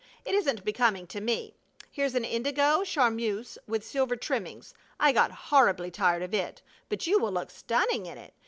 [0.25, 1.53] It isn't becoming to me.
[1.91, 4.73] Here's an indigo charmeuse with silver trimmings.
[4.99, 8.33] I got horribly tired of it, but you will look stunning in it.